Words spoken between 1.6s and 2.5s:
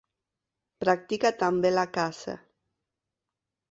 la caça.